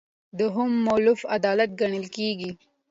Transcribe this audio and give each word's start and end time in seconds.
دویمه 0.37 0.65
مولفه 0.85 1.25
عدالت 1.37 1.69
ګڼل 1.79 2.05
کیږي. 2.15 2.51